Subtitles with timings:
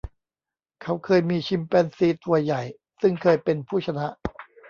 [0.83, 2.61] เขาเคยมีชิมแปนซีตัวใหญ่
[3.01, 4.07] ซึ่งเคยเป็นผู้ชนะ